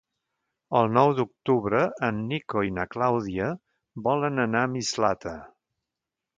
[0.77, 3.53] El nou d'octubre en Nico i na Clàudia
[4.09, 5.39] volen anar a Mislata.